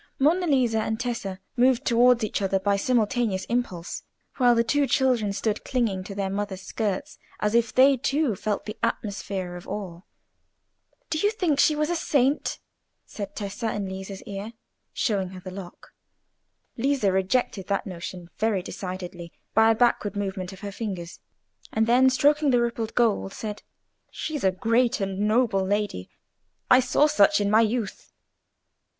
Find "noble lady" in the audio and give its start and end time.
25.27-26.09